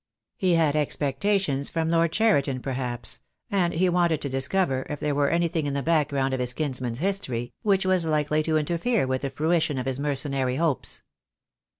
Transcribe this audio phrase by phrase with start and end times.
[0.35, 3.19] He had expectations from Lord Cheriton, perhaps,
[3.51, 6.53] and he wanted to discover if there were any thing in the background of his
[6.53, 11.03] kinsman's history which was likely to interfere with the fruition of his mercenary hopes.